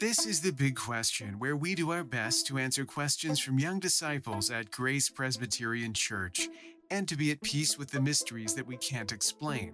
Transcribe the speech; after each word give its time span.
This 0.00 0.26
is 0.26 0.40
the 0.40 0.52
big 0.52 0.76
question, 0.76 1.40
where 1.40 1.56
we 1.56 1.74
do 1.74 1.90
our 1.90 2.04
best 2.04 2.46
to 2.46 2.58
answer 2.58 2.84
questions 2.84 3.40
from 3.40 3.58
young 3.58 3.80
disciples 3.80 4.48
at 4.48 4.70
Grace 4.70 5.10
Presbyterian 5.10 5.92
Church 5.92 6.48
and 6.88 7.08
to 7.08 7.16
be 7.16 7.32
at 7.32 7.40
peace 7.40 7.76
with 7.76 7.90
the 7.90 8.00
mysteries 8.00 8.54
that 8.54 8.66
we 8.66 8.76
can't 8.76 9.10
explain. 9.10 9.72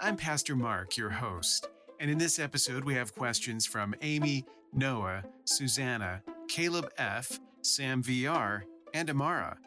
I'm 0.00 0.16
Pastor 0.16 0.56
Mark, 0.56 0.96
your 0.96 1.10
host, 1.10 1.68
and 2.00 2.10
in 2.10 2.16
this 2.16 2.38
episode 2.38 2.82
we 2.82 2.94
have 2.94 3.14
questions 3.14 3.66
from 3.66 3.94
Aimee, 4.00 4.46
Noah, 4.72 5.22
Susanna, 5.44 6.22
Caleb 6.48 6.90
F., 6.96 7.38
Sam 7.60 8.02
VR, 8.02 8.62
and 8.94 9.10
Amara. 9.10 9.58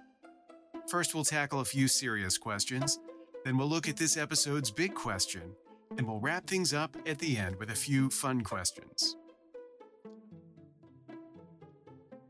First, 0.90 1.14
we'll 1.14 1.26
tackle 1.26 1.60
a 1.60 1.66
few 1.66 1.88
serious 1.88 2.40
questions, 2.40 2.98
then 3.44 3.56
we'll 3.56 3.70
look 3.70 3.88
at 3.88 3.98
this 3.98 4.18
episode's 4.18 4.72
big 4.72 4.96
question, 4.96 5.44
and 5.96 6.08
we'll 6.08 6.20
wrap 6.20 6.48
things 6.48 6.74
up 6.74 6.98
at 7.06 7.20
the 7.20 7.38
end 7.38 7.58
with 7.58 7.70
a 7.70 7.76
few 7.76 8.10
fun 8.10 8.42
questions. 8.42 9.16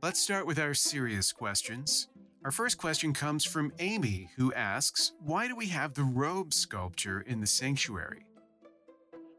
Let's 0.05 0.19
start 0.19 0.45
with 0.45 0.59
our 0.59 0.75
serious 0.75 1.31
questions. 1.31 2.09
Our 2.43 2.51
first 2.51 2.77
question 2.77 3.11
comes 3.11 3.43
from 3.43 3.73
Aimee, 3.79 4.29
who 4.35 4.53
asks, 4.53 5.13
Why 5.19 5.47
do 5.47 5.55
we 5.55 5.65
have 5.69 5.95
the 5.95 6.03
robe 6.03 6.53
sculpture 6.53 7.21
in 7.21 7.39
the 7.39 7.47
sanctuary? 7.47 8.27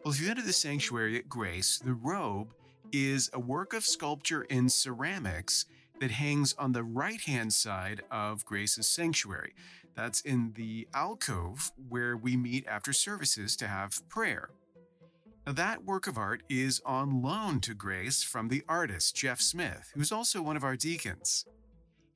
Well, 0.04 0.12
if 0.12 0.20
you 0.20 0.28
enter 0.28 0.42
the 0.42 0.52
sanctuary 0.52 1.18
at 1.18 1.28
Grace, 1.28 1.78
the 1.78 1.94
robe 1.94 2.52
is 2.90 3.30
a 3.32 3.38
work 3.38 3.74
of 3.74 3.84
sculpture 3.84 4.42
in 4.42 4.68
ceramics 4.68 5.66
that 6.00 6.10
hangs 6.10 6.52
on 6.58 6.72
the 6.72 6.82
right 6.82 7.20
hand 7.20 7.52
side 7.52 8.02
of 8.10 8.44
Grace's 8.44 8.88
sanctuary. 8.88 9.54
That's 9.94 10.20
in 10.22 10.52
the 10.56 10.88
alcove 10.92 11.70
where 11.88 12.16
we 12.16 12.36
meet 12.36 12.66
after 12.66 12.92
services 12.92 13.54
to 13.58 13.68
have 13.68 14.00
prayer. 14.08 14.50
That 15.46 15.84
work 15.84 16.08
of 16.08 16.18
art 16.18 16.42
is 16.48 16.82
on 16.84 17.22
loan 17.22 17.60
to 17.60 17.72
Grace 17.72 18.24
from 18.24 18.48
the 18.48 18.64
artist 18.68 19.14
Jeff 19.14 19.40
Smith, 19.40 19.92
who's 19.94 20.10
also 20.10 20.42
one 20.42 20.56
of 20.56 20.64
our 20.64 20.74
deacons. 20.74 21.44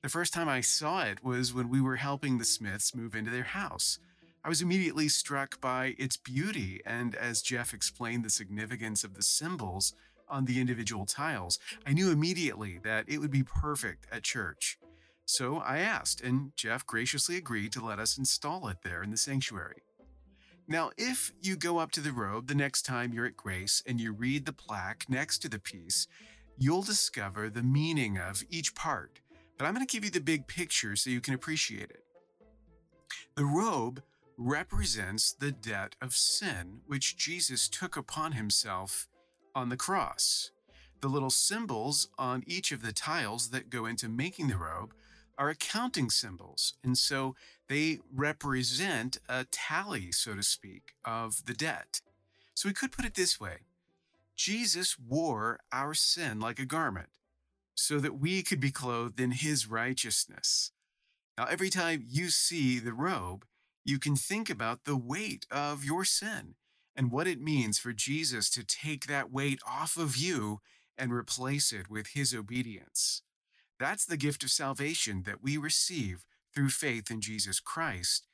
The 0.02 0.08
first 0.08 0.34
time 0.34 0.48
I 0.48 0.62
saw 0.62 1.04
it 1.04 1.22
was 1.22 1.54
when 1.54 1.68
we 1.68 1.80
were 1.80 1.94
helping 1.94 2.38
the 2.38 2.44
Smiths 2.44 2.92
move 2.92 3.14
into 3.14 3.30
their 3.30 3.44
house. 3.44 4.00
I 4.44 4.48
was 4.48 4.62
immediately 4.62 5.08
struck 5.08 5.60
by 5.60 5.94
its 5.96 6.16
beauty, 6.16 6.80
and 6.84 7.14
as 7.14 7.40
Jeff 7.40 7.72
explained 7.72 8.24
the 8.24 8.30
significance 8.30 9.04
of 9.04 9.14
the 9.14 9.22
symbols 9.22 9.94
on 10.28 10.46
the 10.46 10.60
individual 10.60 11.06
tiles, 11.06 11.60
I 11.86 11.92
knew 11.92 12.10
immediately 12.10 12.80
that 12.82 13.04
it 13.06 13.18
would 13.18 13.30
be 13.30 13.44
perfect 13.44 14.08
at 14.10 14.24
church. 14.24 14.76
So 15.24 15.58
I 15.58 15.78
asked, 15.78 16.20
and 16.20 16.50
Jeff 16.56 16.84
graciously 16.84 17.36
agreed 17.36 17.70
to 17.72 17.84
let 17.84 18.00
us 18.00 18.18
install 18.18 18.66
it 18.66 18.78
there 18.82 19.04
in 19.04 19.12
the 19.12 19.16
sanctuary. 19.16 19.84
Now, 20.70 20.92
if 20.96 21.32
you 21.42 21.56
go 21.56 21.78
up 21.78 21.90
to 21.92 22.00
the 22.00 22.12
robe 22.12 22.46
the 22.46 22.54
next 22.54 22.82
time 22.82 23.12
you're 23.12 23.26
at 23.26 23.36
Grace 23.36 23.82
and 23.88 24.00
you 24.00 24.12
read 24.12 24.46
the 24.46 24.52
plaque 24.52 25.04
next 25.08 25.40
to 25.40 25.48
the 25.48 25.58
piece, 25.58 26.06
you'll 26.58 26.82
discover 26.82 27.50
the 27.50 27.64
meaning 27.64 28.18
of 28.18 28.44
each 28.50 28.72
part. 28.76 29.18
But 29.58 29.64
I'm 29.64 29.74
going 29.74 29.84
to 29.84 29.92
give 29.92 30.04
you 30.04 30.12
the 30.12 30.20
big 30.20 30.46
picture 30.46 30.94
so 30.94 31.10
you 31.10 31.20
can 31.20 31.34
appreciate 31.34 31.90
it. 31.90 32.04
The 33.34 33.46
robe 33.46 34.00
represents 34.38 35.32
the 35.32 35.50
debt 35.50 35.96
of 36.00 36.14
sin 36.14 36.82
which 36.86 37.16
Jesus 37.16 37.68
took 37.68 37.96
upon 37.96 38.32
himself 38.32 39.08
on 39.56 39.70
the 39.70 39.76
cross. 39.76 40.52
The 41.00 41.08
little 41.08 41.30
symbols 41.30 42.10
on 42.16 42.44
each 42.46 42.70
of 42.70 42.82
the 42.82 42.92
tiles 42.92 43.50
that 43.50 43.70
go 43.70 43.86
into 43.86 44.08
making 44.08 44.46
the 44.46 44.56
robe 44.56 44.94
are 45.40 45.48
accounting 45.48 46.10
symbols. 46.10 46.74
And 46.84 46.98
so 46.98 47.34
they 47.68 48.00
represent 48.14 49.16
a 49.26 49.46
tally, 49.50 50.12
so 50.12 50.34
to 50.34 50.42
speak, 50.42 50.92
of 51.02 51.46
the 51.46 51.54
debt. 51.54 52.02
So 52.54 52.68
we 52.68 52.74
could 52.74 52.92
put 52.92 53.06
it 53.06 53.14
this 53.14 53.40
way 53.40 53.60
Jesus 54.36 54.98
wore 54.98 55.60
our 55.72 55.94
sin 55.94 56.38
like 56.38 56.58
a 56.58 56.66
garment 56.66 57.08
so 57.74 57.98
that 57.98 58.20
we 58.20 58.42
could 58.42 58.60
be 58.60 58.70
clothed 58.70 59.18
in 59.18 59.30
his 59.30 59.66
righteousness. 59.66 60.72
Now, 61.38 61.46
every 61.46 61.70
time 61.70 62.04
you 62.06 62.28
see 62.28 62.78
the 62.78 62.92
robe, 62.92 63.46
you 63.82 63.98
can 63.98 64.16
think 64.16 64.50
about 64.50 64.84
the 64.84 64.96
weight 64.96 65.46
of 65.50 65.84
your 65.84 66.04
sin 66.04 66.54
and 66.94 67.10
what 67.10 67.26
it 67.26 67.40
means 67.40 67.78
for 67.78 67.94
Jesus 67.94 68.50
to 68.50 68.62
take 68.62 69.06
that 69.06 69.32
weight 69.32 69.60
off 69.66 69.96
of 69.96 70.18
you 70.18 70.60
and 70.98 71.14
replace 71.14 71.72
it 71.72 71.88
with 71.88 72.08
his 72.08 72.34
obedience. 72.34 73.22
That's 73.80 74.04
the 74.04 74.18
gift 74.18 74.44
of 74.44 74.50
salvation 74.50 75.22
that 75.24 75.42
we 75.42 75.56
receive 75.56 76.26
through 76.54 76.68
faith 76.68 77.10
in 77.10 77.22
Jesus 77.22 77.60
Christ. 77.60 78.26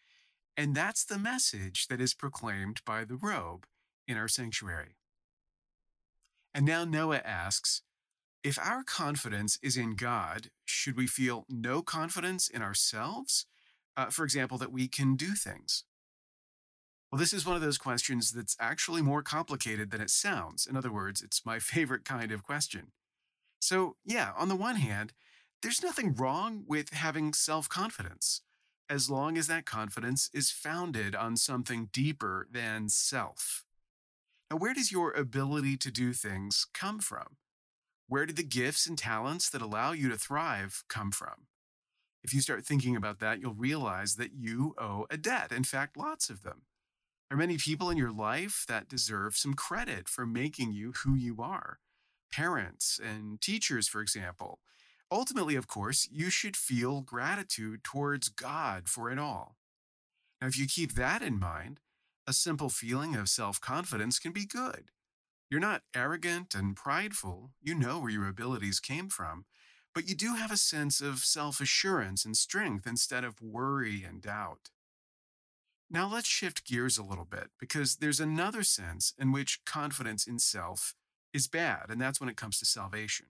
And 0.57 0.75
that's 0.75 1.05
the 1.05 1.21
message 1.21 1.87
that 1.87 2.01
is 2.01 2.15
proclaimed 2.15 2.81
by 2.85 3.05
the 3.05 3.17
robe 3.17 3.65
in 4.09 4.17
our 4.17 4.27
sanctuary. 4.27 4.97
And 6.53 6.67
now 6.67 6.85
Noah 6.85 7.23
asks 7.25 7.83
If 8.43 8.59
our 8.59 8.83
confidence 8.83 9.57
is 9.63 9.77
in 9.77 9.95
God, 9.95 10.51
should 10.65 10.97
we 10.97 11.07
feel 11.07 11.47
no 11.49 11.81
confidence 11.81 12.49
in 12.49 12.61
ourselves? 12.61 13.47
Uh, 13.97 14.07
for 14.07 14.25
example, 14.25 14.59
that 14.59 14.73
we 14.73 14.89
can 14.89 15.15
do 15.15 15.35
things? 15.35 15.85
Well, 17.13 17.21
this 17.21 17.33
is 17.33 17.47
one 17.47 17.55
of 17.55 17.63
those 17.63 17.79
questions 17.79 18.33
that's 18.33 18.57
actually 18.59 19.01
more 19.01 19.23
complicated 19.23 19.93
than 19.93 20.01
it 20.01 20.11
sounds. 20.11 20.67
In 20.67 20.77
other 20.77 20.93
words, 20.93 21.23
it's 21.23 21.47
my 21.47 21.59
favorite 21.61 22.05
kind 22.05 22.33
of 22.33 22.43
question. 22.43 22.89
So, 23.61 23.97
yeah, 24.05 24.33
on 24.37 24.49
the 24.49 24.57
one 24.57 24.77
hand, 24.77 25.13
there's 25.67 25.83
nothing 25.83 26.15
wrong 26.15 26.63
with 26.69 26.91
having 26.91 27.33
self 27.33 27.69
confidence, 27.69 28.41
as 28.89 29.11
long 29.11 29.37
as 29.37 29.49
that 29.49 29.67
confidence 29.67 30.31
is 30.33 30.49
founded 30.49 31.17
on 31.17 31.37
something 31.37 31.89
deeper 31.93 32.47
than 32.53 32.89
self. 32.89 33.65
Now, 34.49 34.59
where 34.59 34.75
does 34.75 34.93
your 34.93 35.11
ability 35.11 35.77
to 35.79 35.91
do 35.91 36.13
things 36.13 36.69
come 36.73 37.01
from? 37.01 37.39
Where 38.07 38.27
do 38.27 38.33
the 38.33 38.45
gifts 38.45 38.87
and 38.87 38.97
talents 38.97 39.51
that 39.51 39.61
allow 39.61 39.91
you 39.91 40.09
to 40.09 40.17
thrive 40.17 40.85
come 40.89 41.11
from? 41.11 41.49
If 42.23 42.33
you 42.33 42.41
start 42.41 42.65
thinking 42.65 42.95
about 42.95 43.19
that, 43.19 43.41
you'll 43.41 43.55
realize 43.55 44.15
that 44.15 44.35
you 44.39 44.77
owe 44.79 45.07
a 45.11 45.17
debt. 45.17 45.51
In 45.51 45.65
fact, 45.65 45.97
lots 45.97 46.31
of 46.31 46.45
them. 46.45 46.63
There 47.29 47.37
are 47.37 47.41
many 47.41 47.57
people 47.57 47.91
in 47.91 47.97
your 47.97 48.13
life 48.13 48.65
that 48.69 48.89
deserve 48.89 49.37
some 49.37 49.55
credit 49.55 50.09
for 50.09 50.27
making 50.27 50.75
you 50.75 50.93
who 51.03 51.17
you 51.17 51.39
are. 51.43 51.81
Parents 52.31 53.01
and 53.05 53.41
teachers, 53.41 53.89
for 53.89 54.01
example, 54.01 54.61
Ultimately, 55.11 55.55
of 55.55 55.69
course, 55.69 56.09
you 56.11 56.31
should 56.31 56.57
feel 56.57 57.01
gratitude 57.01 57.85
towards 57.85 58.29
God 58.29 58.89
for 58.89 59.11
it 59.11 59.19
all. 59.19 59.57
Now, 60.41 60.49
if 60.49 60.59
you 60.59 60.67
keep 60.67 60.95
that 60.95 61.23
in 61.23 61.39
mind, 61.39 61.81
a 62.27 62.33
simple 62.33 62.69
feeling 62.69 63.15
of 63.15 63.29
self 63.29 63.61
confidence 63.61 64.19
can 64.19 64.33
be 64.33 64.47
good. 64.47 64.91
You're 65.49 65.61
not 65.61 65.83
arrogant 65.95 66.55
and 66.57 66.75
prideful, 66.75 67.53
you 67.63 67.75
know 67.75 68.01
where 68.01 68.11
your 68.11 68.27
abilities 68.27 68.81
came 68.81 69.09
from, 69.09 69.45
but 69.95 70.09
you 70.09 70.17
do 70.17 70.35
have 70.35 70.51
a 70.51 70.57
sense 70.57 71.01
of 71.01 71.21
self 71.21 71.61
assurance 71.61 72.25
and 72.25 72.37
strength 72.37 72.87
instead 72.87 73.23
of 73.23 73.41
worry 73.41 74.03
and 74.03 74.21
doubt. 74.21 74.71
Now 75.89 76.13
let's 76.13 76.27
shift 76.27 76.67
gears 76.67 76.99
a 76.99 77.05
little 77.05 77.25
bit 77.25 77.51
because 77.61 77.97
there's 77.97 78.19
another 78.19 78.65
sense 78.65 79.15
in 79.17 79.31
which 79.31 79.65
confidence 79.65 80.27
in 80.27 80.41
self 80.41 80.97
is 81.33 81.47
bad, 81.47 81.87
and 81.91 82.01
that's 82.01 82.21
when 82.21 82.29
it 82.29 82.37
comes 82.37 82.59
to 82.59 82.65
salvation. 82.65 83.27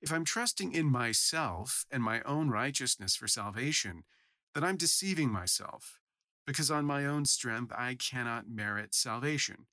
If 0.00 0.12
I'm 0.12 0.24
trusting 0.24 0.72
in 0.72 0.86
myself 0.86 1.84
and 1.90 2.02
my 2.02 2.22
own 2.22 2.50
righteousness 2.50 3.16
for 3.16 3.26
salvation, 3.26 4.04
then 4.54 4.62
I'm 4.62 4.76
deceiving 4.76 5.30
myself, 5.30 5.98
because 6.46 6.70
on 6.70 6.84
my 6.84 7.04
own 7.04 7.24
strength 7.24 7.72
I 7.76 7.94
cannot 7.94 8.48
merit 8.48 8.94
salvation. 8.94 9.66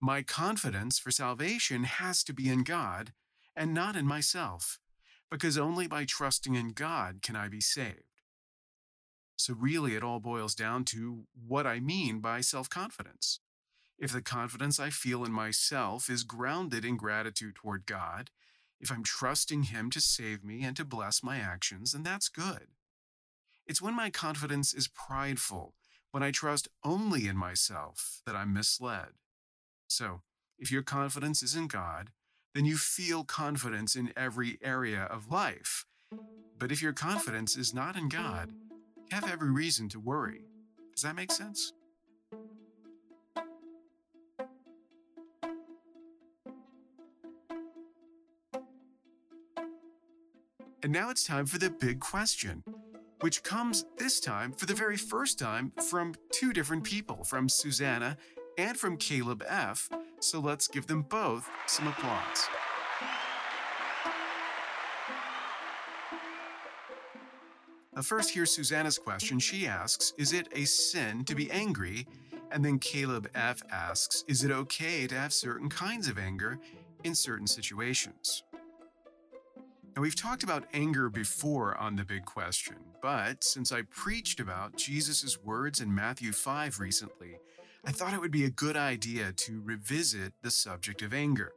My 0.00 0.22
confidence 0.22 0.98
for 0.98 1.10
salvation 1.10 1.84
has 1.84 2.22
to 2.24 2.34
be 2.34 2.50
in 2.50 2.62
God 2.62 3.12
and 3.56 3.72
not 3.72 3.96
in 3.96 4.06
myself, 4.06 4.78
because 5.30 5.56
only 5.56 5.86
by 5.86 6.04
trusting 6.04 6.54
in 6.54 6.72
God 6.72 7.22
can 7.22 7.34
I 7.34 7.48
be 7.48 7.60
saved. 7.60 8.20
So, 9.36 9.54
really, 9.54 9.96
it 9.96 10.04
all 10.04 10.20
boils 10.20 10.54
down 10.54 10.84
to 10.86 11.24
what 11.34 11.66
I 11.66 11.80
mean 11.80 12.20
by 12.20 12.40
self 12.40 12.68
confidence. 12.68 13.40
If 13.98 14.12
the 14.12 14.22
confidence 14.22 14.78
I 14.78 14.90
feel 14.90 15.24
in 15.24 15.32
myself 15.32 16.10
is 16.10 16.22
grounded 16.22 16.84
in 16.84 16.96
gratitude 16.96 17.56
toward 17.56 17.86
God 17.86 18.30
if 18.80 18.90
I'm 18.90 19.02
trusting 19.02 19.64
Him 19.64 19.90
to 19.90 20.00
save 20.00 20.44
me 20.44 20.62
and 20.62 20.76
to 20.76 20.84
bless 20.84 21.22
my 21.22 21.38
actions, 21.38 21.92
then 21.92 22.02
that's 22.02 22.28
good. 22.28 22.68
It's 23.66 23.80
when 23.80 23.96
my 23.96 24.10
confidence 24.10 24.74
is 24.74 24.88
prideful, 24.88 25.74
when 26.10 26.22
I 26.22 26.30
trust 26.30 26.68
only 26.84 27.26
in 27.26 27.36
myself, 27.36 28.20
that 28.26 28.36
I'm 28.36 28.52
misled. 28.52 29.08
So, 29.88 30.20
if 30.58 30.70
your 30.70 30.82
confidence 30.82 31.42
is 31.42 31.54
in 31.54 31.66
God, 31.66 32.10
then 32.54 32.64
you 32.64 32.76
feel 32.76 33.24
confidence 33.24 33.96
in 33.96 34.12
every 34.16 34.58
area 34.62 35.02
of 35.02 35.30
life. 35.30 35.86
But 36.58 36.70
if 36.70 36.80
your 36.80 36.92
confidence 36.92 37.56
is 37.56 37.74
not 37.74 37.96
in 37.96 38.08
God, 38.08 38.50
you 38.96 39.06
have 39.10 39.30
every 39.30 39.50
reason 39.50 39.88
to 39.90 40.00
worry. 40.00 40.44
Does 40.94 41.02
that 41.02 41.16
make 41.16 41.32
sense? 41.32 41.72
And 50.84 50.92
now 50.92 51.08
it's 51.08 51.24
time 51.24 51.46
for 51.46 51.56
the 51.56 51.70
big 51.70 51.98
question, 51.98 52.62
which 53.22 53.42
comes 53.42 53.86
this 53.96 54.20
time 54.20 54.52
for 54.52 54.66
the 54.66 54.74
very 54.74 54.98
first 54.98 55.38
time 55.38 55.72
from 55.88 56.14
two 56.30 56.52
different 56.52 56.84
people, 56.84 57.24
from 57.24 57.48
Susanna 57.48 58.18
and 58.58 58.76
from 58.76 58.98
Caleb 58.98 59.42
F. 59.48 59.88
So 60.20 60.40
let's 60.40 60.68
give 60.68 60.86
them 60.86 61.00
both 61.00 61.48
some 61.66 61.88
applause. 61.88 62.48
Now, 67.96 68.02
first, 68.02 68.34
here's 68.34 68.50
Susanna's 68.50 68.98
question. 68.98 69.38
She 69.38 69.66
asks, 69.66 70.12
Is 70.18 70.34
it 70.34 70.48
a 70.52 70.66
sin 70.66 71.24
to 71.24 71.34
be 71.34 71.50
angry? 71.50 72.06
And 72.52 72.62
then 72.62 72.78
Caleb 72.78 73.30
F 73.34 73.62
asks, 73.72 74.22
Is 74.28 74.44
it 74.44 74.50
okay 74.50 75.06
to 75.06 75.14
have 75.14 75.32
certain 75.32 75.70
kinds 75.70 76.08
of 76.08 76.18
anger 76.18 76.58
in 77.04 77.14
certain 77.14 77.46
situations? 77.46 78.42
Now, 79.94 80.02
we've 80.02 80.16
talked 80.16 80.42
about 80.42 80.64
anger 80.74 81.08
before 81.08 81.76
on 81.78 81.94
the 81.94 82.04
big 82.04 82.24
question, 82.24 82.74
but 83.00 83.44
since 83.44 83.70
I 83.70 83.82
preached 83.82 84.40
about 84.40 84.76
Jesus' 84.76 85.38
words 85.40 85.80
in 85.80 85.94
Matthew 85.94 86.32
5 86.32 86.80
recently, 86.80 87.38
I 87.84 87.92
thought 87.92 88.12
it 88.12 88.20
would 88.20 88.32
be 88.32 88.44
a 88.44 88.50
good 88.50 88.76
idea 88.76 89.30
to 89.30 89.60
revisit 89.62 90.32
the 90.42 90.50
subject 90.50 91.00
of 91.02 91.14
anger. 91.14 91.52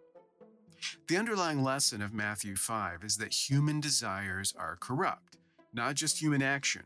The 1.08 1.18
underlying 1.18 1.64
lesson 1.64 2.04
of 2.04 2.14
Matthew 2.14 2.56
5 2.56 3.04
is 3.04 3.18
that 3.18 3.50
human 3.50 3.80
desires 3.80 4.54
are 4.56 4.78
corrupt, 4.80 5.38
not 5.74 5.96
just 5.96 6.22
human 6.22 6.44
action. 6.44 6.84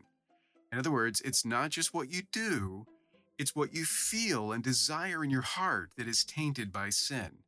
In 0.72 0.78
other 0.78 0.90
words, 0.90 1.20
it's 1.20 1.44
not 1.44 1.68
just 1.68 1.92
what 1.92 2.10
you 2.10 2.22
do, 2.32 2.86
it's 3.36 3.54
what 3.54 3.74
you 3.74 3.84
feel 3.84 4.52
and 4.52 4.64
desire 4.64 5.22
in 5.22 5.28
your 5.28 5.42
heart 5.42 5.90
that 5.98 6.08
is 6.08 6.24
tainted 6.24 6.72
by 6.72 6.88
sin. 6.88 7.40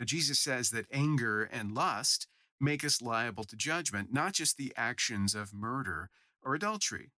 Now, 0.00 0.04
Jesus 0.04 0.40
says 0.40 0.70
that 0.70 0.86
anger 0.90 1.44
and 1.44 1.76
lust 1.76 2.26
make 2.64 2.84
us 2.84 3.02
liable 3.02 3.44
to 3.44 3.56
judgment, 3.56 4.12
not 4.12 4.32
just 4.32 4.56
the 4.56 4.72
actions 4.76 5.34
of 5.34 5.52
murder 5.52 6.10
or 6.42 6.54
adultery. 6.54 7.12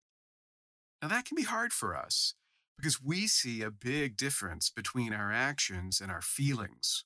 Now, 1.00 1.08
that 1.08 1.24
can 1.24 1.36
be 1.36 1.42
hard 1.44 1.72
for 1.72 1.96
us 1.96 2.34
because 2.76 3.02
we 3.02 3.26
see 3.26 3.62
a 3.62 3.70
big 3.70 4.16
difference 4.16 4.70
between 4.70 5.12
our 5.12 5.32
actions 5.32 6.00
and 6.00 6.10
our 6.10 6.22
feelings. 6.22 7.04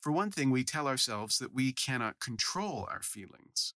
For 0.00 0.10
one 0.10 0.30
thing, 0.30 0.50
we 0.50 0.64
tell 0.64 0.88
ourselves 0.88 1.38
that 1.38 1.54
we 1.54 1.72
cannot 1.72 2.20
control 2.20 2.88
our 2.90 3.02
feelings. 3.02 3.74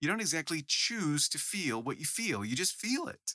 You 0.00 0.08
don't 0.08 0.20
exactly 0.20 0.64
choose 0.66 1.28
to 1.30 1.38
feel 1.38 1.82
what 1.82 1.98
you 1.98 2.04
feel, 2.04 2.44
you 2.44 2.56
just 2.56 2.74
feel 2.74 3.08
it. 3.08 3.34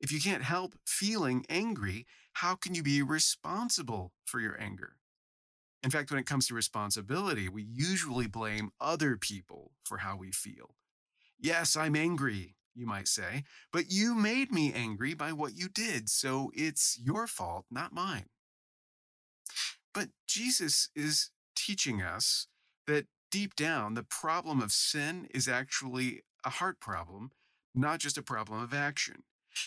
If 0.00 0.10
you 0.10 0.20
can't 0.20 0.42
help 0.42 0.74
feeling 0.86 1.46
angry, 1.48 2.06
how 2.34 2.56
can 2.56 2.74
you 2.74 2.82
be 2.82 3.02
responsible 3.02 4.12
for 4.24 4.40
your 4.40 4.60
anger? 4.60 4.96
In 5.82 5.90
fact, 5.90 6.10
when 6.10 6.20
it 6.20 6.26
comes 6.26 6.46
to 6.46 6.54
responsibility, 6.54 7.48
we 7.48 7.62
usually 7.62 8.26
blame 8.26 8.70
other 8.80 9.16
people 9.16 9.72
for 9.84 9.98
how 9.98 10.16
we 10.16 10.30
feel. 10.30 10.76
Yes, 11.38 11.76
I'm 11.76 11.96
angry, 11.96 12.54
you 12.74 12.86
might 12.86 13.08
say, 13.08 13.44
but 13.72 13.90
you 13.90 14.14
made 14.14 14.52
me 14.52 14.72
angry 14.72 15.14
by 15.14 15.32
what 15.32 15.56
you 15.56 15.68
did, 15.68 16.08
so 16.08 16.52
it's 16.54 16.98
your 17.02 17.26
fault, 17.26 17.66
not 17.70 17.92
mine. 17.92 18.26
But 19.92 20.08
Jesus 20.28 20.88
is 20.94 21.30
teaching 21.56 22.00
us 22.00 22.46
that 22.86 23.06
deep 23.30 23.56
down, 23.56 23.94
the 23.94 24.04
problem 24.04 24.62
of 24.62 24.72
sin 24.72 25.26
is 25.34 25.48
actually 25.48 26.22
a 26.44 26.50
heart 26.50 26.80
problem, 26.80 27.30
not 27.74 27.98
just 27.98 28.16
a 28.16 28.22
problem 28.22 28.62
of 28.62 28.72
action. 28.72 29.24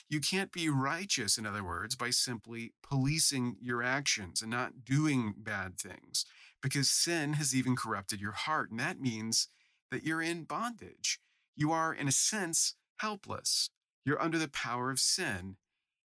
You 0.10 0.20
can't 0.20 0.52
be 0.52 0.70
righteous, 0.70 1.38
in 1.38 1.46
other 1.46 1.64
words, 1.64 1.96
by 1.96 2.10
simply 2.10 2.74
policing 2.82 3.58
your 3.62 3.84
actions 3.84 4.42
and 4.42 4.52
not 4.52 4.84
doing 4.86 5.34
bad 5.38 5.78
things, 5.78 6.26
because 6.62 6.90
sin 6.90 7.34
has 7.34 7.56
even 7.56 7.76
corrupted 7.76 8.22
your 8.22 8.32
heart. 8.32 8.72
And 8.72 8.80
that 8.80 9.00
means 9.00 9.48
that 9.92 10.04
you're 10.04 10.22
in 10.22 10.44
bondage. 10.44 11.20
You 11.56 11.72
are, 11.72 11.94
in 11.94 12.08
a 12.08 12.12
sense, 12.12 12.76
helpless. 12.98 13.70
You're 14.06 14.22
under 14.22 14.38
the 14.38 14.48
power 14.48 14.92
of 14.92 15.00
sin. 15.00 15.58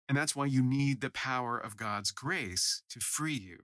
And 0.08 0.16
that's 0.16 0.36
why 0.36 0.46
you 0.46 0.62
need 0.62 1.00
the 1.00 1.10
power 1.10 1.58
of 1.58 1.76
God's 1.76 2.10
grace 2.12 2.82
to 2.90 3.00
free 3.00 3.34
you. 3.34 3.58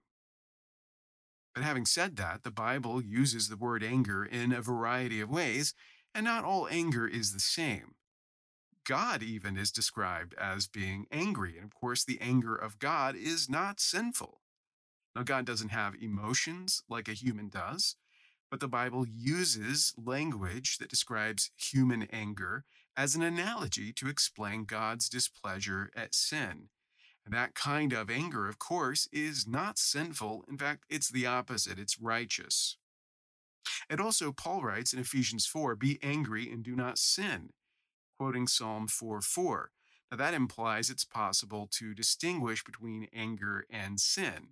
But 1.55 1.63
having 1.63 1.85
said 1.85 2.15
that, 2.17 2.43
the 2.43 2.51
Bible 2.51 3.01
uses 3.01 3.47
the 3.47 3.57
word 3.57 3.83
anger 3.83 4.25
in 4.25 4.51
a 4.51 4.61
variety 4.61 5.21
of 5.21 5.29
ways, 5.29 5.73
and 6.13 6.25
not 6.25 6.43
all 6.43 6.67
anger 6.69 7.07
is 7.07 7.31
the 7.31 7.39
same. 7.39 7.95
God 8.85 9.23
even 9.23 9.57
is 9.57 9.71
described 9.71 10.33
as 10.39 10.67
being 10.67 11.05
angry. 11.11 11.57
And 11.57 11.65
of 11.65 11.73
course, 11.73 12.03
the 12.03 12.19
anger 12.21 12.55
of 12.55 12.79
God 12.79 13.15
is 13.15 13.49
not 13.49 13.79
sinful. 13.79 14.41
Now, 15.15 15.23
God 15.23 15.45
doesn't 15.45 15.69
have 15.69 15.95
emotions 16.01 16.83
like 16.89 17.07
a 17.07 17.13
human 17.13 17.49
does, 17.49 17.95
but 18.49 18.59
the 18.59 18.67
Bible 18.67 19.05
uses 19.07 19.93
language 19.97 20.77
that 20.79 20.89
describes 20.89 21.51
human 21.55 22.03
anger 22.11 22.65
as 22.97 23.15
an 23.15 23.21
analogy 23.21 23.93
to 23.93 24.07
explain 24.07 24.65
God's 24.65 25.09
displeasure 25.09 25.89
at 25.95 26.15
sin. 26.15 26.69
And 27.25 27.33
that 27.33 27.55
kind 27.55 27.93
of 27.93 28.09
anger, 28.09 28.47
of 28.47 28.59
course, 28.59 29.07
is 29.11 29.47
not 29.47 29.77
sinful. 29.77 30.43
In 30.49 30.57
fact, 30.57 30.83
it's 30.89 31.09
the 31.09 31.25
opposite, 31.25 31.79
it's 31.79 31.99
righteous. 31.99 32.77
And 33.89 34.01
also, 34.01 34.31
Paul 34.31 34.61
writes 34.61 34.93
in 34.93 34.99
Ephesians 34.99 35.45
4 35.45 35.75
Be 35.75 35.99
angry 36.03 36.51
and 36.51 36.63
do 36.63 36.75
not 36.75 36.97
sin 36.97 37.51
quoting 38.17 38.47
Psalm 38.47 38.87
4 38.87 39.21
4. 39.21 39.71
Now, 40.11 40.17
that 40.17 40.33
implies 40.33 40.89
it's 40.89 41.05
possible 41.05 41.67
to 41.71 41.95
distinguish 41.95 42.63
between 42.63 43.07
anger 43.13 43.65
and 43.69 43.99
sin. 43.99 44.49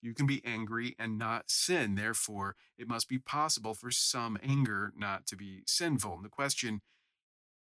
You 0.00 0.14
can 0.14 0.26
be 0.26 0.42
angry 0.44 0.96
and 0.98 1.18
not 1.18 1.50
sin. 1.50 1.94
Therefore, 1.94 2.56
it 2.78 2.88
must 2.88 3.08
be 3.08 3.18
possible 3.18 3.74
for 3.74 3.90
some 3.90 4.38
anger 4.42 4.92
not 4.96 5.26
to 5.26 5.36
be 5.36 5.62
sinful. 5.66 6.14
And 6.14 6.24
the 6.24 6.30
question, 6.30 6.80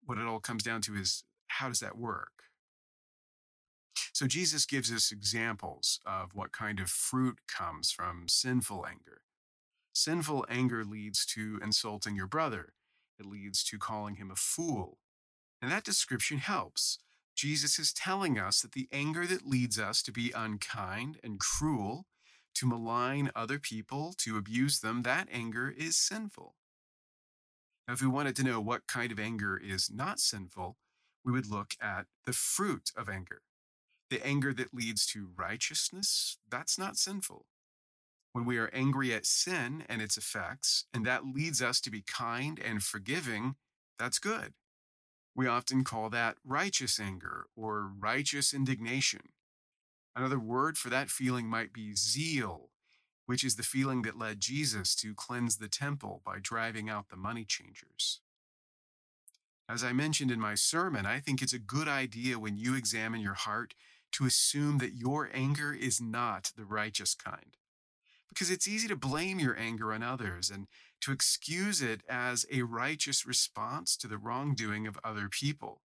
what 0.04 0.18
it 0.18 0.26
all 0.26 0.40
comes 0.40 0.62
down 0.62 0.82
to 0.82 0.94
is 0.94 1.24
how 1.46 1.68
does 1.68 1.80
that 1.80 1.98
work? 1.98 2.44
So, 4.12 4.26
Jesus 4.26 4.66
gives 4.66 4.92
us 4.92 5.10
examples 5.10 6.00
of 6.06 6.34
what 6.34 6.52
kind 6.52 6.78
of 6.80 6.90
fruit 6.90 7.38
comes 7.48 7.90
from 7.90 8.28
sinful 8.28 8.86
anger. 8.86 9.22
Sinful 9.92 10.46
anger 10.48 10.84
leads 10.84 11.26
to 11.26 11.58
insulting 11.62 12.14
your 12.14 12.26
brother, 12.26 12.74
it 13.18 13.26
leads 13.26 13.64
to 13.64 13.78
calling 13.78 14.16
him 14.16 14.30
a 14.30 14.36
fool, 14.36 14.98
and 15.60 15.70
that 15.70 15.84
description 15.84 16.38
helps. 16.38 16.98
Jesus 17.34 17.78
is 17.78 17.92
telling 17.92 18.38
us 18.38 18.62
that 18.62 18.72
the 18.72 18.88
anger 18.90 19.26
that 19.26 19.46
leads 19.46 19.78
us 19.78 20.02
to 20.02 20.12
be 20.12 20.32
unkind 20.34 21.18
and 21.22 21.38
cruel, 21.38 22.06
to 22.54 22.66
malign 22.66 23.30
other 23.36 23.58
people, 23.58 24.14
to 24.18 24.36
abuse 24.36 24.80
them, 24.80 25.02
that 25.02 25.28
anger 25.32 25.72
is 25.76 25.96
sinful. 25.96 26.56
Now, 27.86 27.94
if 27.94 28.02
we 28.02 28.08
wanted 28.08 28.36
to 28.36 28.42
know 28.42 28.60
what 28.60 28.86
kind 28.86 29.12
of 29.12 29.20
anger 29.20 29.56
is 29.56 29.90
not 29.90 30.18
sinful, 30.18 30.76
we 31.24 31.32
would 31.32 31.50
look 31.50 31.74
at 31.80 32.06
the 32.26 32.32
fruit 32.32 32.90
of 32.96 33.08
anger. 33.08 33.42
The 34.10 34.24
anger 34.26 34.52
that 34.54 34.74
leads 34.74 35.06
to 35.08 35.30
righteousness, 35.36 36.38
that's 36.50 36.78
not 36.78 36.96
sinful. 36.96 37.46
When 38.32 38.44
we 38.44 38.58
are 38.58 38.70
angry 38.72 39.14
at 39.14 39.26
sin 39.26 39.84
and 39.88 40.02
its 40.02 40.16
effects, 40.16 40.84
and 40.92 41.06
that 41.06 41.24
leads 41.24 41.62
us 41.62 41.80
to 41.82 41.90
be 41.90 42.02
kind 42.02 42.58
and 42.58 42.82
forgiving, 42.82 43.56
that's 43.98 44.18
good. 44.18 44.54
We 45.38 45.46
often 45.46 45.84
call 45.84 46.10
that 46.10 46.36
righteous 46.44 46.98
anger 46.98 47.46
or 47.54 47.92
righteous 47.96 48.52
indignation. 48.52 49.20
Another 50.16 50.36
word 50.36 50.76
for 50.76 50.90
that 50.90 51.10
feeling 51.10 51.46
might 51.46 51.72
be 51.72 51.94
zeal, 51.94 52.70
which 53.26 53.44
is 53.44 53.54
the 53.54 53.62
feeling 53.62 54.02
that 54.02 54.18
led 54.18 54.40
Jesus 54.40 54.96
to 54.96 55.14
cleanse 55.14 55.58
the 55.58 55.68
temple 55.68 56.22
by 56.26 56.38
driving 56.42 56.90
out 56.90 57.08
the 57.08 57.16
money 57.16 57.44
changers. 57.44 58.20
As 59.68 59.84
I 59.84 59.92
mentioned 59.92 60.32
in 60.32 60.40
my 60.40 60.56
sermon, 60.56 61.06
I 61.06 61.20
think 61.20 61.40
it's 61.40 61.52
a 61.52 61.60
good 61.60 61.86
idea 61.86 62.40
when 62.40 62.56
you 62.56 62.74
examine 62.74 63.20
your 63.20 63.34
heart 63.34 63.74
to 64.14 64.26
assume 64.26 64.78
that 64.78 64.96
your 64.96 65.30
anger 65.32 65.72
is 65.72 66.00
not 66.00 66.50
the 66.56 66.64
righteous 66.64 67.14
kind 67.14 67.56
because 68.28 68.50
it's 68.50 68.68
easy 68.68 68.88
to 68.88 68.96
blame 68.96 69.38
your 69.38 69.58
anger 69.58 69.92
on 69.92 70.02
others 70.02 70.50
and 70.50 70.66
to 71.00 71.12
excuse 71.12 71.80
it 71.80 72.02
as 72.08 72.44
a 72.52 72.62
righteous 72.62 73.26
response 73.26 73.96
to 73.96 74.06
the 74.06 74.18
wrongdoing 74.18 74.86
of 74.86 74.98
other 75.02 75.28
people. 75.28 75.82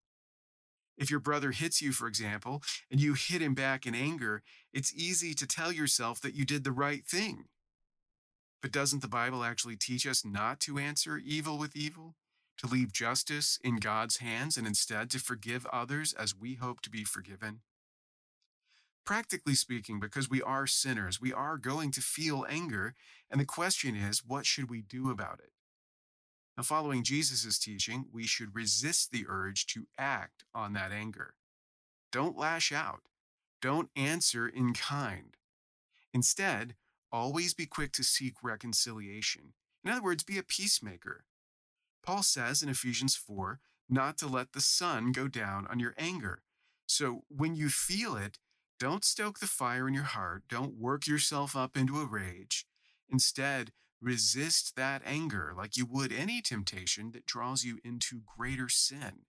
If 0.97 1.09
your 1.09 1.19
brother 1.19 1.51
hits 1.51 1.81
you, 1.81 1.91
for 1.91 2.07
example, 2.07 2.61
and 2.91 2.99
you 2.99 3.13
hit 3.13 3.41
him 3.41 3.55
back 3.55 3.85
in 3.85 3.95
anger, 3.95 4.43
it's 4.71 4.93
easy 4.93 5.33
to 5.33 5.47
tell 5.47 5.71
yourself 5.71 6.21
that 6.21 6.35
you 6.35 6.45
did 6.45 6.63
the 6.63 6.71
right 6.71 7.05
thing. 7.05 7.45
But 8.61 8.71
doesn't 8.71 9.01
the 9.01 9.07
Bible 9.07 9.43
actually 9.43 9.75
teach 9.75 10.07
us 10.07 10.23
not 10.23 10.59
to 10.61 10.77
answer 10.77 11.17
evil 11.17 11.57
with 11.57 11.75
evil? 11.75 12.15
To 12.59 12.67
leave 12.67 12.93
justice 12.93 13.59
in 13.63 13.77
God's 13.77 14.17
hands 14.17 14.57
and 14.57 14.67
instead 14.67 15.09
to 15.11 15.19
forgive 15.19 15.65
others 15.73 16.13
as 16.13 16.35
we 16.35 16.55
hope 16.55 16.81
to 16.81 16.89
be 16.89 17.03
forgiven? 17.03 17.61
Practically 19.05 19.55
speaking, 19.55 19.99
because 19.99 20.29
we 20.29 20.41
are 20.41 20.65
sinners, 20.65 21.19
we 21.19 21.33
are 21.33 21.57
going 21.57 21.91
to 21.91 22.01
feel 22.01 22.45
anger. 22.47 22.95
And 23.29 23.39
the 23.39 23.45
question 23.45 23.95
is, 23.95 24.23
what 24.25 24.45
should 24.45 24.69
we 24.69 24.81
do 24.81 25.09
about 25.09 25.39
it? 25.39 25.51
Now, 26.55 26.63
following 26.63 27.03
Jesus' 27.03 27.59
teaching, 27.59 28.05
we 28.13 28.25
should 28.25 28.55
resist 28.55 29.11
the 29.11 29.25
urge 29.27 29.65
to 29.67 29.87
act 29.97 30.45
on 30.53 30.73
that 30.73 30.91
anger. 30.91 31.33
Don't 32.11 32.37
lash 32.37 32.71
out. 32.71 33.01
Don't 33.61 33.89
answer 33.95 34.47
in 34.47 34.73
kind. 34.73 35.35
Instead, 36.13 36.75
always 37.11 37.53
be 37.53 37.65
quick 37.65 37.91
to 37.93 38.03
seek 38.03 38.35
reconciliation. 38.43 39.53
In 39.83 39.91
other 39.91 40.03
words, 40.03 40.23
be 40.23 40.37
a 40.37 40.43
peacemaker. 40.43 41.25
Paul 42.05 42.23
says 42.23 42.61
in 42.61 42.69
Ephesians 42.69 43.15
4 43.15 43.59
not 43.89 44.17
to 44.19 44.27
let 44.27 44.53
the 44.53 44.61
sun 44.61 45.11
go 45.11 45.27
down 45.27 45.67
on 45.69 45.79
your 45.79 45.93
anger. 45.97 46.41
So 46.85 47.23
when 47.29 47.55
you 47.55 47.69
feel 47.69 48.15
it, 48.15 48.37
don't 48.83 49.05
stoke 49.05 49.39
the 49.39 49.47
fire 49.47 49.87
in 49.87 49.93
your 49.93 50.03
heart. 50.03 50.43
Don't 50.49 50.75
work 50.75 51.07
yourself 51.07 51.55
up 51.55 51.77
into 51.77 52.01
a 52.01 52.05
rage. 52.05 52.65
Instead, 53.09 53.71
resist 54.01 54.75
that 54.75 55.01
anger 55.05 55.53
like 55.55 55.77
you 55.77 55.85
would 55.85 56.11
any 56.11 56.41
temptation 56.41 57.11
that 57.13 57.25
draws 57.25 57.63
you 57.63 57.79
into 57.85 58.19
greater 58.37 58.67
sin. 58.67 59.21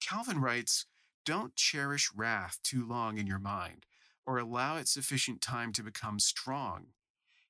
Calvin 0.00 0.40
writes 0.40 0.86
Don't 1.24 1.56
cherish 1.56 2.12
wrath 2.14 2.60
too 2.62 2.86
long 2.86 3.18
in 3.18 3.26
your 3.26 3.40
mind, 3.40 3.84
or 4.24 4.38
allow 4.38 4.76
it 4.76 4.86
sufficient 4.86 5.40
time 5.40 5.72
to 5.72 5.82
become 5.82 6.20
strong. 6.20 6.86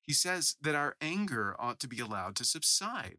He 0.01 0.15
says 0.15 0.57
that 0.63 0.75
our 0.75 0.97
anger 1.03 1.55
ought 1.59 1.79
to 1.81 1.89
be 1.89 2.01
allowed 2.01 2.37
to 2.37 2.45
subside 2.47 3.19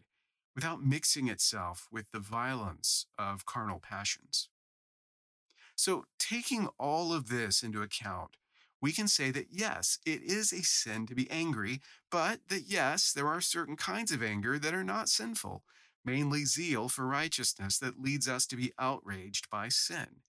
without 0.56 0.84
mixing 0.84 1.28
itself 1.28 1.88
with 1.92 2.06
the 2.12 2.20
violence 2.20 3.06
of 3.20 3.46
carnal 3.46 3.80
passions. 3.80 4.50
So, 5.84 6.06
taking 6.18 6.70
all 6.80 7.12
of 7.12 7.28
this 7.28 7.62
into 7.62 7.82
account, 7.82 8.38
we 8.82 8.94
can 8.94 9.10
say 9.10 9.32
that 9.32 9.48
yes, 9.52 10.00
it 10.06 10.22
is 10.22 10.54
a 10.54 10.64
sin 10.64 11.06
to 11.08 11.14
be 11.14 11.30
angry, 11.30 11.82
but 12.10 12.40
that 12.48 12.70
yes, 12.70 13.12
there 13.12 13.28
are 13.28 13.42
certain 13.42 13.76
kinds 13.76 14.14
of 14.14 14.24
anger 14.24 14.58
that 14.58 14.74
are 14.74 14.86
not 14.86 15.10
sinful, 15.10 15.66
mainly 16.06 16.46
zeal 16.46 16.88
for 16.88 17.06
righteousness 17.06 17.80
that 17.80 18.02
leads 18.02 18.30
us 18.30 18.46
to 18.46 18.56
be 18.56 18.72
outraged 18.80 19.50
by 19.50 19.68
sin. 19.68 20.22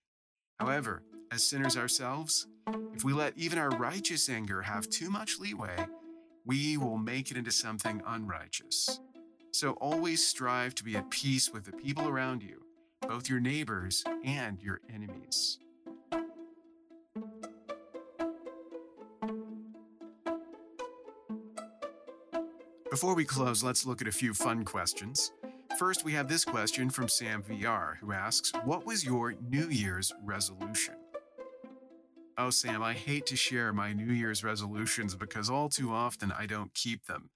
However, 0.59 1.05
as 1.31 1.45
sinners 1.45 1.77
ourselves, 1.77 2.49
if 2.93 3.05
we 3.05 3.13
let 3.13 3.39
even 3.39 3.61
our 3.61 3.71
righteous 3.71 4.29
anger 4.29 4.63
have 4.63 4.91
too 4.91 5.09
much 5.09 5.39
leeway, 5.39 5.87
we 6.45 6.77
will 6.79 6.99
make 6.99 7.31
it 7.31 7.37
into 7.37 7.53
something 7.53 8.03
unrighteous. 8.05 8.99
So 9.53 9.75
always 9.75 10.27
strive 10.27 10.75
to 10.75 10.83
be 10.83 10.97
at 10.97 11.11
peace 11.11 11.53
with 11.53 11.65
the 11.65 11.71
people 11.71 12.09
around 12.09 12.43
you, 12.43 12.64
both 13.09 13.29
your 13.29 13.41
neighbors 13.41 14.05
and 14.25 14.61
your 14.61 14.81
enemies. 14.93 15.59
Before 22.91 23.15
we 23.15 23.25
close, 23.25 23.63
let's 23.63 23.85
look 23.85 24.01
at 24.01 24.09
a 24.09 24.13
few 24.13 24.33
fun 24.33 24.65
questions. 24.65 25.33
First, 25.79 26.05
we 26.05 26.13
have 26.13 26.29
this 26.29 26.45
question 26.45 26.89
from 26.89 27.09
Sam 27.09 27.43
VR, 27.43 27.97
who 27.99 28.13
asks, 28.13 28.53
What 28.65 28.87
was 28.87 29.05
your 29.05 29.35
New 29.51 29.69
Year's 29.69 30.13
resolution? 30.23 30.95
Oh, 32.39 32.51
Sam, 32.51 32.83
I 32.83 32.93
hate 32.93 33.27
to 33.27 33.37
share 33.37 33.73
my 33.73 33.93
New 33.93 34.13
Year's 34.13 34.45
resolutions 34.45 35.15
because 35.17 35.51
all 35.51 35.69
too 35.69 35.93
often 35.93 36.33
I 36.33 36.47
don't 36.47 36.73
keep 36.75 37.07
them. 37.07 37.31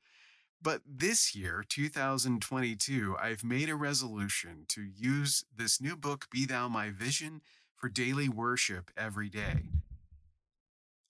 But 0.61 0.83
this 0.85 1.37
year, 1.37 1.65
2022, 1.69 3.17
I've 3.21 3.45
made 3.45 3.69
a 3.69 3.77
resolution 3.77 4.65
to 4.69 4.83
use 4.83 5.45
this 5.57 5.81
new 5.81 5.97
book, 5.97 6.27
Be 6.33 6.47
Thou 6.47 6.69
My 6.69 6.91
Vision, 6.91 7.43
for 7.77 7.89
daily 7.89 8.29
worship 8.29 8.91
every 8.97 9.29
day. 9.29 9.63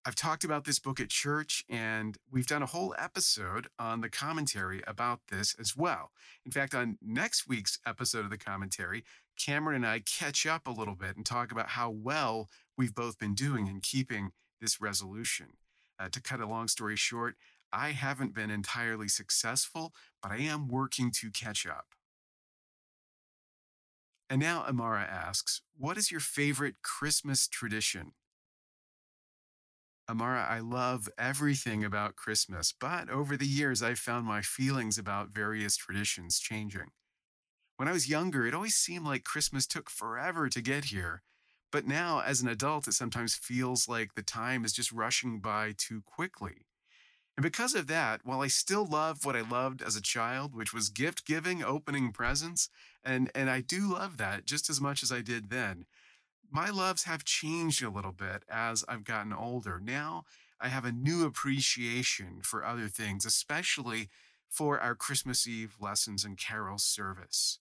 I've 0.05 0.14
talked 0.14 0.45
about 0.45 0.64
this 0.64 0.78
book 0.78 1.00
at 1.00 1.09
church, 1.09 1.64
and 1.69 2.19
we've 2.31 2.47
done 2.47 2.62
a 2.62 2.67
whole 2.67 2.95
episode 2.99 3.69
on 3.78 4.02
the 4.02 4.11
commentary 4.11 4.83
about 4.87 5.21
this 5.31 5.57
as 5.59 5.75
well. 5.75 6.12
In 6.45 6.52
fact, 6.52 6.75
on 6.75 6.99
next 7.00 7.49
week's 7.49 7.78
episode 7.87 8.25
of 8.25 8.31
the 8.31 8.38
commentary, 8.38 9.02
Cameron 9.38 9.76
and 9.76 9.87
I 9.87 10.00
catch 10.00 10.47
up 10.47 10.67
a 10.67 10.73
little 10.73 10.95
bit 10.95 11.17
and 11.17 11.25
talk 11.25 11.52
about 11.52 11.71
how 11.71 11.88
well 11.88 12.50
we've 12.76 12.95
both 12.95 13.19
been 13.19 13.35
doing 13.35 13.67
in 13.67 13.81
keeping 13.81 14.33
this 14.61 14.78
resolution. 14.81 15.49
Uh, 16.00 16.09
to 16.09 16.23
cut 16.23 16.40
a 16.40 16.47
long 16.47 16.69
story 16.69 16.95
short, 16.95 17.35
I 17.73 17.91
haven't 17.91 18.35
been 18.35 18.51
entirely 18.51 19.09
successful, 19.09 19.95
but 20.23 20.33
I 20.33 20.39
am 20.39 20.69
working 20.69 21.11
to 21.13 21.31
catch 21.31 21.67
up. 21.67 21.95
And 24.31 24.41
now 24.41 24.63
Amara 24.65 25.03
asks, 25.03 25.61
What 25.77 25.99
is 25.99 26.11
your 26.11 26.21
favorite 26.21 26.81
Christmas 26.83 27.47
tradition? 27.49 28.13
Amara, 30.09 30.45
I 30.45 30.61
love 30.61 31.09
everything 31.19 31.85
about 31.85 32.17
Christmas, 32.17 32.73
but 32.73 33.09
over 33.11 33.37
the 33.37 33.47
years, 33.47 33.83
I've 33.83 33.99
found 33.99 34.27
my 34.27 34.43
feelings 34.43 34.99
about 34.99 35.29
various 35.31 35.77
traditions 35.77 36.39
changing. 36.41 36.91
When 37.77 37.89
I 37.89 37.93
was 37.93 38.09
younger, 38.09 38.47
it 38.47 38.55
always 38.55 38.77
seemed 38.77 39.07
like 39.07 39.25
Christmas 39.25 39.67
took 39.67 39.91
forever 39.91 40.49
to 40.51 40.63
get 40.63 40.87
here. 40.87 41.25
But 41.73 41.87
now, 41.87 42.21
as 42.21 42.43
an 42.43 42.49
adult, 42.49 42.89
it 42.89 42.95
sometimes 42.95 43.35
feels 43.37 43.89
like 43.89 44.15
the 44.15 44.23
time 44.23 44.65
is 44.65 44.73
just 44.75 44.93
rushing 44.93 45.41
by 45.41 45.75
too 45.77 46.03
quickly. 46.07 46.68
And 47.38 47.45
because 47.45 47.76
of 47.76 47.87
that, 47.87 48.23
while 48.25 48.40
I 48.40 48.49
still 48.49 48.85
love 48.85 49.25
what 49.25 49.37
I 49.37 49.42
loved 49.42 49.80
as 49.80 49.95
a 49.95 50.02
child, 50.02 50.57
which 50.57 50.75
was 50.75 50.88
gift 50.88 51.25
giving, 51.25 51.62
opening 51.62 52.11
presents, 52.11 52.68
and, 53.04 53.30
and 53.33 53.49
I 53.49 53.61
do 53.61 53.92
love 53.92 54.16
that 54.16 54.45
just 54.45 54.68
as 54.68 54.80
much 54.80 55.04
as 55.04 55.12
I 55.12 55.21
did 55.21 55.49
then, 55.49 55.85
my 56.50 56.68
loves 56.68 57.04
have 57.04 57.23
changed 57.23 57.80
a 57.80 57.90
little 57.90 58.11
bit 58.11 58.42
as 58.50 58.85
I've 58.88 59.04
gotten 59.04 59.33
older. 59.33 59.78
Now 59.80 60.25
I 60.61 60.66
have 60.66 60.85
a 60.85 60.90
new 60.90 61.25
appreciation 61.25 62.40
for 62.42 62.64
other 62.64 62.88
things, 62.88 63.25
especially 63.25 64.09
for 64.50 64.80
our 64.80 64.97
Christmas 64.97 65.47
Eve 65.47 65.76
lessons 65.78 66.25
and 66.25 66.37
carol 66.37 66.78
service. 66.78 67.61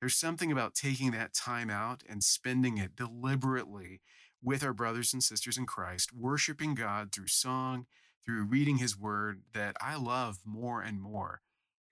There's 0.00 0.16
something 0.16 0.50
about 0.50 0.74
taking 0.74 1.10
that 1.10 1.34
time 1.34 1.68
out 1.68 2.02
and 2.08 2.24
spending 2.24 2.78
it 2.78 2.96
deliberately 2.96 4.00
with 4.42 4.64
our 4.64 4.72
brothers 4.72 5.12
and 5.12 5.22
sisters 5.22 5.58
in 5.58 5.66
Christ, 5.66 6.14
worshiping 6.14 6.74
God 6.74 7.12
through 7.12 7.26
song, 7.26 7.84
through 8.24 8.44
reading 8.44 8.78
His 8.78 8.98
Word, 8.98 9.42
that 9.52 9.76
I 9.80 9.96
love 9.96 10.38
more 10.44 10.80
and 10.80 11.00
more 11.00 11.40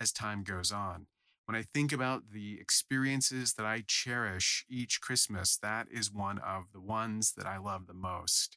as 0.00 0.12
time 0.12 0.42
goes 0.42 0.72
on. 0.72 1.06
When 1.46 1.56
I 1.56 1.62
think 1.62 1.92
about 1.92 2.30
the 2.32 2.58
experiences 2.60 3.54
that 3.54 3.66
I 3.66 3.82
cherish 3.86 4.64
each 4.68 5.00
Christmas, 5.00 5.56
that 5.56 5.88
is 5.90 6.12
one 6.12 6.38
of 6.38 6.66
the 6.72 6.80
ones 6.80 7.32
that 7.36 7.46
I 7.46 7.58
love 7.58 7.86
the 7.86 7.94
most. 7.94 8.56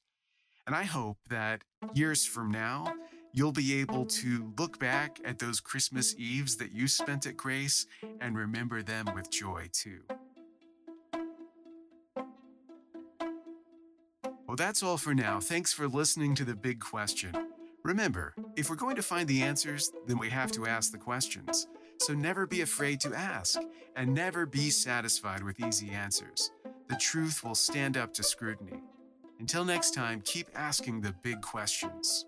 And 0.68 0.76
I 0.76 0.84
hope 0.84 1.18
that 1.30 1.64
years 1.94 2.24
from 2.26 2.52
now, 2.52 2.94
you'll 3.34 3.52
be 3.52 3.80
able 3.82 4.06
to 4.06 4.54
look 4.58 4.80
back 4.80 5.20
at 5.26 5.40
those 5.40 5.60
Christmas 5.60 6.16
Eves 6.18 6.56
that 6.58 6.72
you 6.72 6.88
spent 6.88 7.26
at 7.26 7.36
Grace 7.36 7.88
and 8.22 8.38
remember 8.38 8.84
them 8.84 9.08
with 9.16 9.32
joy 9.32 9.68
too. 9.74 10.02
Well, 14.48 14.56
that's 14.56 14.84
all 14.84 14.98
for 14.98 15.16
now. 15.16 15.40
Thanks 15.40 15.74
for 15.74 15.88
listening 15.88 16.36
to 16.36 16.46
the 16.46 16.56
big 16.56 16.80
question. 16.80 17.43
Remember, 17.84 18.34
if 18.56 18.70
we're 18.70 18.78
going 18.78 18.96
to 18.96 19.02
find 19.02 19.28
the 19.28 19.42
answers, 19.42 19.92
then 20.08 20.18
we 20.18 20.30
have 20.30 20.54
to 20.54 20.66
ask 20.66 20.94
the 20.94 20.98
questions. 20.98 21.68
So 22.00 22.14
never 22.14 22.48
be 22.48 22.62
afraid 22.62 23.02
to 23.02 23.14
ask, 23.14 23.60
and 23.98 24.14
never 24.14 24.46
be 24.46 24.70
satisfied 24.70 25.44
with 25.44 25.60
easy 25.60 25.90
answers. 25.90 26.52
The 26.88 26.96
truth 26.96 27.44
will 27.44 27.56
stand 27.56 27.98
up 27.98 28.14
to 28.14 28.24
scrutiny. 28.24 28.82
Until 29.40 29.66
next 29.66 29.94
time, 29.94 30.22
keep 30.22 30.48
asking 30.56 31.02
the 31.02 31.14
big 31.24 31.42
questions. 31.42 32.26